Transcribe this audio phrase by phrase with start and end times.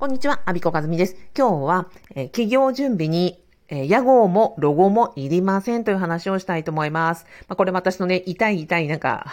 [0.00, 1.16] こんにちは、アビコカズミです。
[1.36, 7.26] 今日は、えー、企業準備に、えー、屋号もロゴもいりませんという話をしたいと思います。
[7.48, 9.26] まあ、これ私のね、痛い痛いなんか、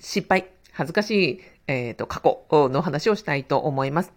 [0.00, 4.12] 失敗、恥ずかしい、えっ、ー、と、過去の話をしたいと思います。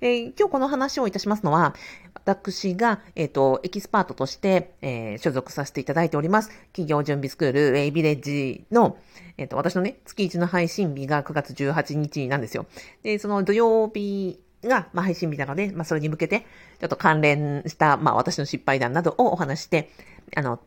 [0.00, 1.76] え今日この話をいたしますのは、
[2.14, 6.50] 私が、えっ、と、エキスパートとして、え所属させていただいております。
[6.72, 8.98] 企業準備スクール、ウェイビレッジの、
[9.38, 12.66] えっ、と、私のね、月1の配信日が9月18日なんですよ。
[13.04, 16.40] で、その土曜日が、まあ、配信日なので、まあ、それに向けて、
[16.80, 19.90] ちょっと関連した、まあ、私の失敗談などをお話して、
[20.34, 20.60] あの、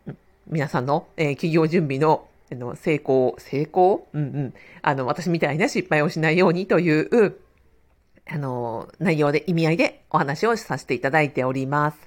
[0.47, 4.07] 皆さんの、えー、企業準備の、あの、成功、成功？
[4.13, 4.53] うんうん。
[4.81, 7.37] あの、私みたいな失敗をしないようにという、
[8.27, 11.97] あの、内容で、意味合いでお話をさせていただいております。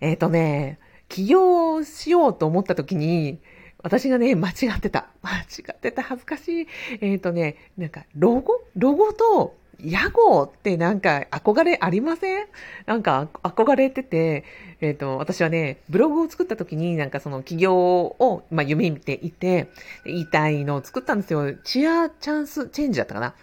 [0.00, 0.78] えっ、ー、とね、
[1.08, 3.38] 起業しようと思った時に、
[3.82, 5.06] 私がね、間違ってた。
[5.22, 6.02] 間違ってた。
[6.02, 6.66] 恥ずかしい。
[7.00, 8.60] えっ、ー、とね、なんか、ロゴ？
[8.76, 12.46] ロゴと屋号ってなんか憧れありません？
[12.86, 14.44] なんか憧れてて、
[14.80, 19.68] えっ、ー、と、私はね、ブログを作った時になんかその企業を、まあ、夢見ていて、
[20.04, 21.54] 言いたいのを作ったんですよ。
[21.64, 23.34] チアチャンスチェンジだったかな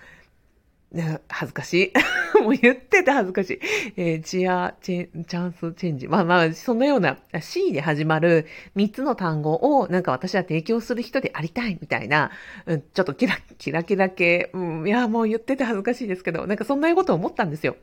[1.29, 1.93] 恥ずかしい。
[2.43, 3.59] もう言ってて恥ずかしい。
[3.97, 6.07] えー、チア、チェンチャンスチェンジ。
[6.07, 12.31] まあまあ、そのような C で始まる3つの単語をなんか私は提供する人でありたいみたいな、
[12.65, 17.75] うん、ちょっとキラキラキラ系、うん、いや、もう言ってて恥ずかしいですけど、なんかそんなこと思ったんですよ。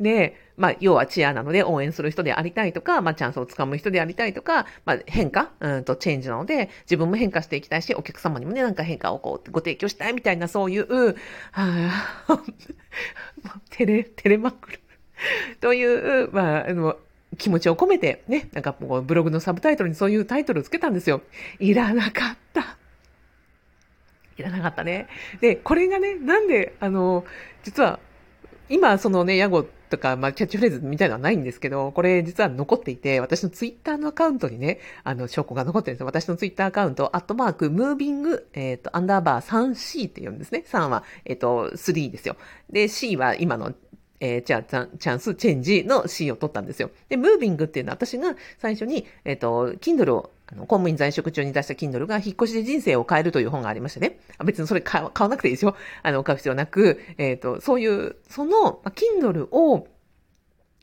[0.00, 11.14] で、まあ、要はチアなので応援する人でありたいとか、まあ、チャンスをつかむ人でありたいとか、まあ、変化、うんと、チェンジなので、自分も変化していきたいし、お客様にもね、なんか変化をこう、ご提供したいみたいな、そういう、
[11.52, 12.42] はあ、
[13.70, 14.80] 照れ、照れまくる
[15.60, 16.96] という、まあ、あの、
[17.36, 21.22] 気持ちを込めて、ね、なんかもうブログのサブタイトルにそういうタイトルをつけたんですよ。
[21.58, 22.76] いらなかった。
[24.38, 25.08] いらなかったね。
[25.40, 27.24] で、これがね、なんで、あの、
[27.64, 28.00] 実は
[28.68, 36.06] 今、そのね、ヤゴとか、まあ、キャッチフレーズみたいのはないんですけど、これ実は残っていて、私のツイッターのアカウントにね、あの、証拠が残ってるんですよ。
[36.06, 40.64] 私のツイッターアカウント、アットマーク、ムービング、えっ、ー、と、アンダーバー 3C って言うんですね。
[40.66, 42.36] 3は、えっ、ー、と、3ですよ。
[42.70, 43.72] で、C は今の
[44.20, 46.90] えー、じゃあ、チャンス、チェンジの C を取ったんですよ。
[47.08, 54.18] で、ムービングっていうのは私が最初に、えっ、ー、と、Kindle を、あの、公務員在職中に出した Kindle が引っ越しで人生を変えるという本がありましてね。
[54.44, 55.76] 別にそれ買わなくていいですよ。
[56.02, 59.88] あの、買う必要なく、えっ、ー、と、そういう、その、Kindle を、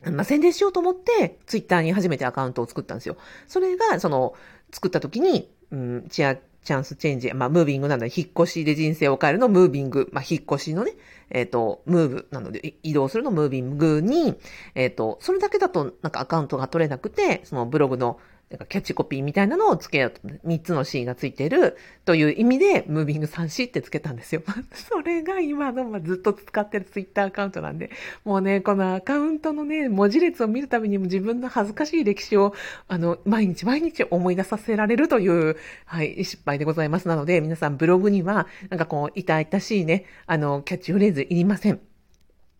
[0.04, 3.16] まあ、宣伝しようと思って、ツイッターに初めてアカウントを作ったんですよ。
[3.48, 4.34] それが、その、
[4.72, 10.92] 作った時に、うん、チア、チャンスチェンジ、まあ、ムービングなので、引っ越しで人生を変えるのムービング、まあ、引っ越しのね、
[11.30, 14.34] えっ、ー、と、ムーブなので、移動するのムービングに、
[14.74, 18.18] えっ、ー、と、それだけだとなんかアカウントが取れなくて、そのブログの
[18.48, 24.42] なんかキャッチコピーみたいなのをつけようと、3つの C がついてるという意味で、ムービング 3C ってつけたんですよ。
[24.72, 27.90] それが今の、ま、ずっと使ってるツイッターアカウントなんで、
[28.24, 32.54] もうね、このアカウントのね、文字列を見るたびにも自分の恥ずかしい歴史を、
[32.86, 41.80] あの、毎日毎日思い出させられるという、はい、失敗でございますなので、皆さんブログには、なんかこう、痛々しいね、あの、キャッチフレーズいりません。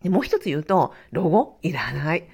[0.04, 2.24] もう一つ言うと、ロゴいらない。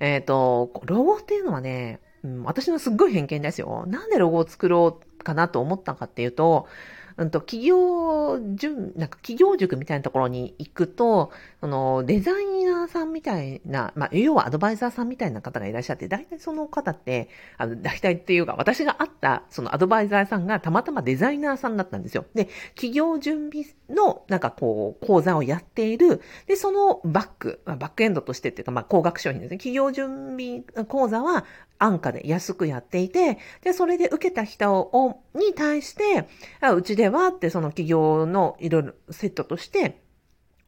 [0.00, 3.84] えっ、ー、と、ロゴっていうのはね、うん、私のすっごい偏見ですよ。
[3.86, 6.68] なんでロゴを作ろうかなと思ったかっていうと、
[7.16, 11.30] うんと、企業準、なんか企業塾みたいなところに行くと、
[11.60, 17.28] そのデザイナーさんみたいな、まあ、要はアドバイザーさんみたいな方がいらっしゃって、大体その方って、
[17.58, 22.24] あの、大体っていうか、私が会ったそのアドバイザーさんがたまたまデザイナーさんだったんですよ。
[22.34, 29.58] で、企業準備の、なんかこう、講座をやっている、で、そのバック、バックエンドとしてっていうか、まあ、高額商品ですね。
[29.58, 31.44] 企業準備講座は
[31.82, 36.28] 安価で安くやっていて、で、それで受けた人を、に対して、
[36.60, 40.02] あうちではってその企業のいろいろセットとして、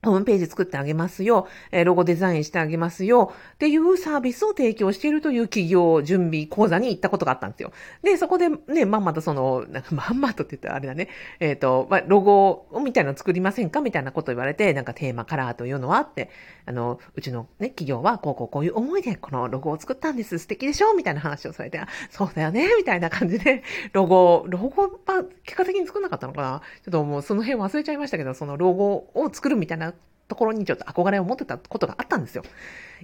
[0.04, 7.72] ホームページ作ってあげますよ、えロゴデザインしてあげますよ、っていうサービスを提供しているという企業準備講座に行ったことがあったんですよ。
[8.02, 11.08] で、そこでね、まんまとその、なんかまんまとって言ったらあれだね、
[11.40, 13.80] えっ、ー、と、まあ、ロゴみたいなの作りませんか？
[13.80, 16.30] みたいなこと言われて、なんかテーマカラーというのはって、
[16.66, 20.38] あの、うちのね、企業はこうこうこういう思いでこのロゴを作ったんです。
[20.38, 20.94] 素敵でしょ？
[20.94, 21.80] みたいな話をされて、
[22.10, 22.68] そうだよね？
[22.76, 23.62] みたいな感じで、
[23.92, 26.62] ロゴ、ロゴは結果的に作んなかったのかな？
[26.84, 29.93] ちょっともうその辺忘れちゃいましたけど、そのロゴを作るみたいな
[30.28, 32.44] ところにちょっと憧れを持ってたことがあったんですよ。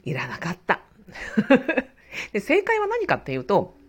[0.05, 0.81] いらなかった。
[2.33, 3.80] で正解は何かっていうと、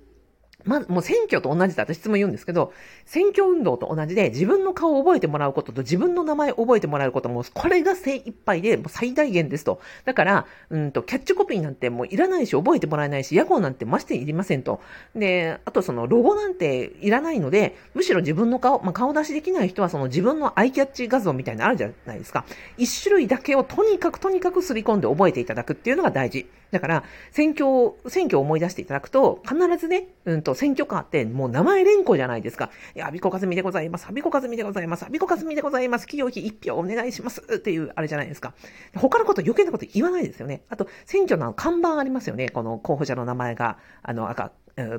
[0.65, 1.83] まず、もう選挙と同じだ。
[1.83, 2.73] 私質問言うんですけど、
[3.05, 9.81] 選挙運動と同じで自分の顔を覚えてもらうことと自分の名前を覚えてもらうことも、これが精一杯でもう最大限ですと。
[10.05, 14.81] だから、うんと、キャッチコピーなんてもういらないし、覚えてもらえないし、屋号なんてましていりませんと。
[15.15, 22.45] で、あとそのロゴなんていらないので、むしろ自分の顔、まあ、顔出しできない人はその自分のアイキャッチ画像みたいなのあるじゃないですか。
[22.77, 26.47] 一種類だけをとにかくとにかくすり込んで覚えていただくっていうのが大事。
[26.71, 32.69] だから、選挙、選挙を思い出していただくと、必ずね、うんと、と選挙カーってもう名前連呼じゃないですか。
[32.95, 34.07] いや、アビコカズミでございます。
[34.07, 35.05] アビコカズミでございます。
[35.05, 36.05] アビコカズミでございます。
[36.05, 37.41] 企業費1票お願いします。
[37.41, 38.53] っていう、あれじゃないですか。
[38.95, 40.63] 他のこと余計なこと言わないですよね。
[40.69, 42.49] あと、選挙の看板ありますよね。
[42.49, 44.51] この候補者の名前が、あの、赤、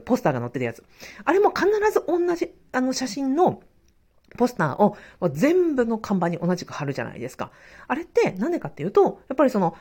[0.05, 0.85] ポスターが載ってるやつ。
[1.25, 3.63] あれも必ず同じ、あの、写真の、
[4.37, 4.97] ポスターを
[5.31, 7.51] 全部の看板に同じく貼るじゃないですか。
[7.87, 9.77] あれってなんでかっていうと、やっぱりその、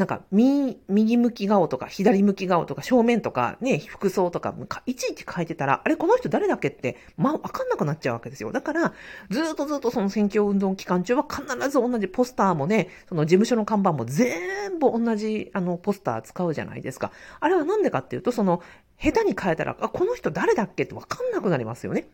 [0.00, 0.78] なんか、右、
[1.18, 4.54] 向き顔とか、左向き顔とか、正面とか、ね、服装とか、
[4.86, 8.50] いちいち書いてたら、あれ、この人誰だっけって、まあ、わかんなくなっちゃうわけですよ。
[8.50, 8.94] だから、
[9.28, 17.12] ずっとずっとその選挙運動期間中は必ず同じポスターもね、その事務所の看板も全部同じ、あの、ポスター使うじゃないですか。
[17.38, 18.62] あれはなんでかっていうと、その、
[18.98, 22.08] 下手に変えたら、あ、この人誰だっけってわかんなくなりますよね。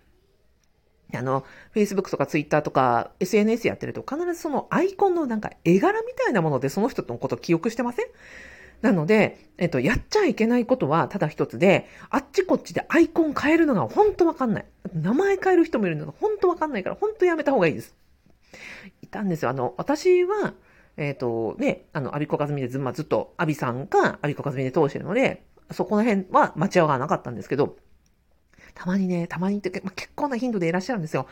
[1.16, 8.06] あの、Facebook とか Twitter とか SNS やってると必ずそのアイコンのなんか絵柄みたいなものでその人のことを記憶してません？
[8.82, 14.66] なので、えっと、やっちゃいけないことはただ一つで、あっちこっちでアイコン変えるのが本当わかんない。
[14.94, 17.94] 名前変える人もいるのが本当わかんないから、本当やめた方がいいです。
[19.02, 19.50] いたんですよ。
[19.50, 20.54] あの、私は、
[20.96, 25.42] えっ、と、ね、あの、アビコカズミでず,、ま、ずっと、アビさんがアビコカズミで通してるので、
[25.72, 27.76] そこの辺は間違わなかったんですけど、
[28.76, 31.26] たまにね、たまにって、まあ、結構な頻度でいらっしゃるんですよ。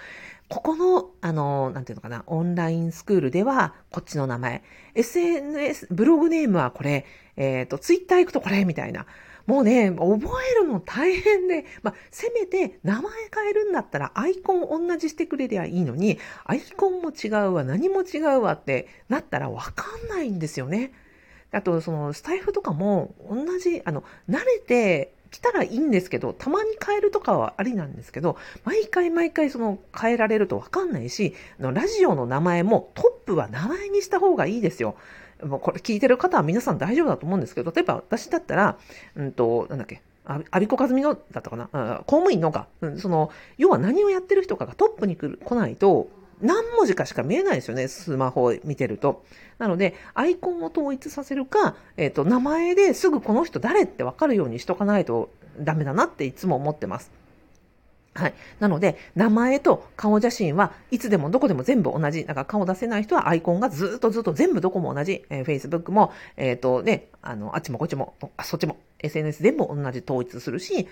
[0.48, 4.62] ここの、あの、なんていうのかな、オンラインスクールでは、こっちの名前。
[4.94, 7.04] SNS、ブログネームはこれ、
[7.36, 9.06] えっ、ー、と、ツイッター行くとこれ、みたいな。
[9.46, 20.92] もうね、覚えるの大変で、まあ、せめて名前変えるんだったらアイコン同じしてくれりゃいいのに、アイコンも違うわ、何も違うわってなったらわかんないんですよね。
[21.52, 34.94] あと、その、スタイフとかも同じ、あの、慣れて来たらいいんですけど、たまに変えるとかはありなんですけど、毎回毎回その変えられるとわかんないし、のラジオの名前もトップは名前にした方がいいですよ。
[35.42, 38.78] もうこれ聞いてる方は皆さん大丈夫だと思うんですけど、例えば私だったら、
[39.16, 41.66] うんと、なんだっけ、あびこかずみのだったかな
[42.06, 46.10] 公務員のか、うん、その、要は何をやってる人かがトップに来ないと、
[46.44, 49.24] 何文字かしか見えないですよね、スマホを見てると。
[49.58, 57.10] なので、アイコンを統一させるか、えっ、ー、と、名前ですぐこの人誰ってわかるようにしとかないとダメだなっていつも思ってます。
[58.14, 58.34] はい。
[58.60, 62.24] なので、名前と顔写真はいつでもどこでも全部同じ。
[62.24, 65.24] だから顔出せない人はアイコンがずっとずっと全部どこも同じ。
[65.30, 70.86] えー、Facebook も、えっ、ー、とね、あの、あっちもこっちも、あ、そっちも、SNS 全部同じ統一するし、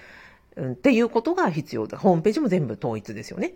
[0.56, 1.96] うん、っていうことが必要だ。
[1.96, 3.54] ホームページも全部統一ですよね。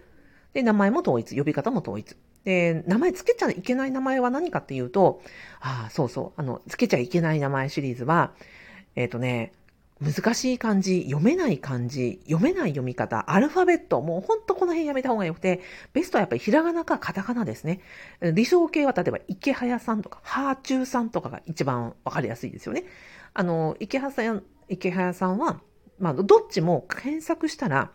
[0.57, 2.17] で、名前も統一、呼び方も統一。
[2.45, 5.21] で、名前つけちゃいけない名前は何かっていうと、
[5.61, 8.33] ああ、そうそう、あの、つけちゃいけない名前シリーズは、
[8.95, 9.53] えっ、ー、とね、
[10.01, 15.61] 難しい漢字、読めない漢字、読めない読み方、アルファベット、もうほんとこの辺やめた方がよくて、
[15.93, 17.81] ベストはやっぱりひらがなかカタカナですね。
[18.23, 22.85] 理想形は例えば池早さんとか、ハーチューさんとかが一番わかりやすいですよね。
[23.35, 25.61] あの、池早さん、池早さんは、
[25.99, 27.93] まあ、どっちも検索したら、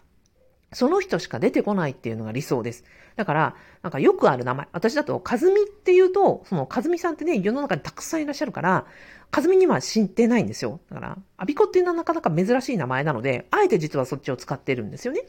[0.73, 2.85] その人しか出てこないっていうのが理想です。
[3.15, 4.68] だから、なんかよくある名前。
[4.71, 8.85] 私だと、かずみっていうと、そのかずみさんってね、世の中にたくさんいらっしゃるから、
[9.31, 10.79] かずみには知ってないんですよ。
[10.89, 15.21] だから、アビコっていうのはなかなか珍しい名前なので、あえて実はそっちを使ってるんですよね。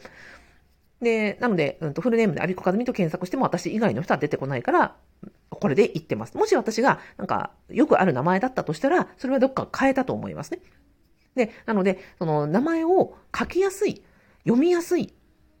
[1.01, 4.95] で、なので、うんと、フルネームでアビコかずみと検索しても私以外の人は出てこないから、
[5.49, 6.37] これで言ってます。
[6.37, 10.59] もし私が、なんか、よくある名前だったとしたら、それはどっか変えたと思いますね。
[11.35, 14.03] で、なので、その名前を書きやすい、
[14.45, 15.13] 読みやすい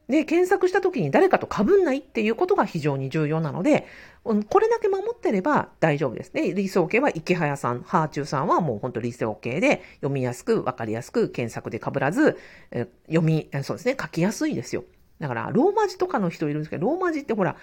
[0.09, 3.87] で、検索した時に誰かと被んないっていうことが非常に重要なので、
[4.23, 6.53] これだけ守ってれば大丈夫ですね。
[6.53, 12.37] 理想形は池早さん、ハーチューさんはもう本当理想形で読みやすく、わかりやすく、検索で被らず、
[13.07, 14.83] 読み、そうですね、書きやすいですよ。
[15.19, 17.55] だから、ローマ字とかの人いるんですけど、ローマ字ってほら、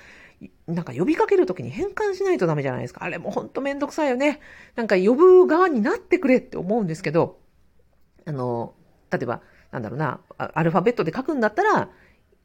[0.66, 3.04] なんか呼びかけるときに変換しないとダメじゃないですか。
[3.04, 4.40] あれもほんとめんどくさいよね。
[4.76, 7.38] なんか呼ぶ側になってくれって思うんですけど、
[8.24, 8.72] あの、
[9.10, 11.90] 例えば、なんだろうな、アルファベットで書くんだったら、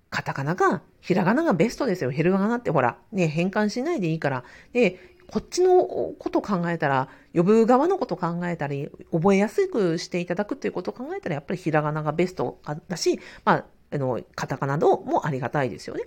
[0.10, 2.12] カタカナか、ひらがながベストですよ。
[2.12, 4.44] ヘルガナってほら、ね、変換しないでいいから。
[4.74, 16.04] で、こっちのこと考えたら、呼ぶ側のこと考えたり、覚えやすくしていただくっていうことを考えたら、やっぱりひらがながベストだし、まあ、あの、カタカナのもありがたいですよね。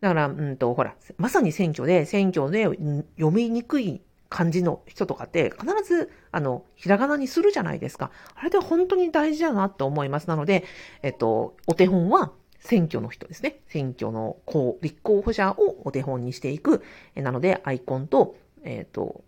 [0.00, 8.10] だから、うんと、ほら、まさに選挙で、選挙で読みにくい漢字の人とかって必ず、あの、ひらがなにするじゃないですか。
[8.34, 10.28] あれで本当に大事だなと思います。
[10.28, 10.64] なので、
[11.02, 13.60] えっと、お手本は、選挙の人ですね。
[13.66, 16.82] 選挙の候立候補者をお手本にしていく。
[17.14, 19.22] なので、アイコンと、えっ、と、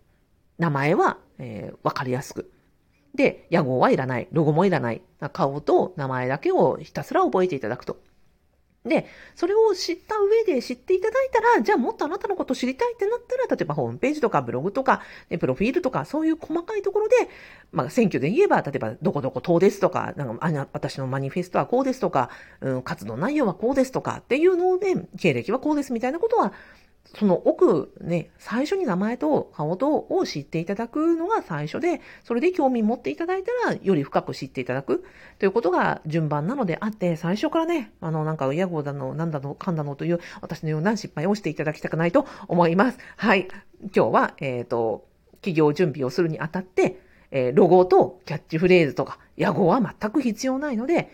[0.57, 2.51] 名前は、えー、わかりやすく。
[3.15, 4.27] で、屋号はいらない。
[4.31, 5.01] ロゴもいらない。
[5.33, 7.97] 顔と名前だけをひたすら覚えていただくと。
[8.83, 15.01] で、それを知った上で知っていただいたら、じゃあもっとあなたのこと知りたいってなったら、例えばホームページとかブログとか、
[15.39, 17.15] プロフィールとか、そういう細かいところで、
[17.71, 26.53] まあ選挙で言えば、例えばどこどこ党ですとか、なんか私のマニフェストはこうですとか、うん、活動内容はこうですとかっていうので、経歴はこうですみたいなことは
[27.17, 35.03] その奥ね、最初に名前と顔とを知っていただくのが最初で、それで興味持っていただいたら、より深く知っていただく
[35.37, 42.97] ということが順番なのであって、最初からね、あの、なんか、屋号だの、なんだの、かんだのという、私のような失敗をしていただきたくないと思います。
[43.17, 43.49] はい。
[43.93, 45.05] 今日は、えっ、ー、と、
[45.41, 51.09] 企業準備をするにあたって、えー、ロゴとキャッチフレーズとか、屋号は全く必要ないので、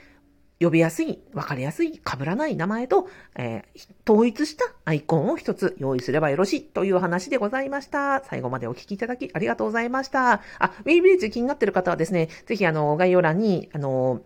[0.59, 8.23] 呼びやすい、わかりやすい、被らない名前と、えー、統一したアイコンを一つ用意すればよろしいという話でございました。
[8.23, 10.41] 最後までお聞きいただきありがとうございました。
[10.59, 14.21] あ、ウェイビレッジ気になっている方はですね、ぜひあの、概要欄に、あの、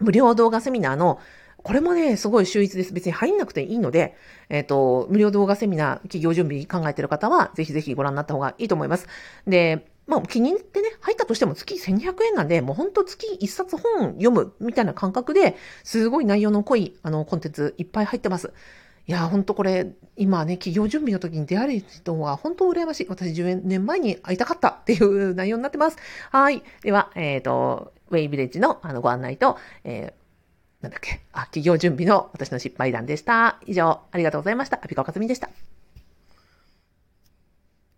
[0.00, 1.20] 無料動画セミナーの
[1.62, 2.92] これもね、すごい秀逸です。
[2.92, 4.16] 別に入んなくていいので、
[4.48, 9.06] えっ、ー、と、無料動画セミナー、企業準備考えている方は、ぜひぜひご覧になった方がいいと思います。
[9.46, 18.52] で、まあ気に入ってね、入ったとしても月1200円なんで、もうほんと月1冊本読むみたいな感覚で、すごい内容の濃い、あの、コンテンツいっぱい入ってます。
[19.06, 23.06] いや、ほんとこれ、今ね、企業準備の時に出会える人は本当羨ましい。
[23.08, 25.96] 私10年前に会いたかったっていう内容になってます。
[26.30, 26.62] はい。
[26.82, 33.58] では、えっ、ー、と、ウェイビレッジのあのご案内と、えー、なんだっけ、あ、企業準備の私の失敗談でした。
[33.66, 34.78] 以上、ありがとうございました。
[34.82, 35.50] アピカカズミでした。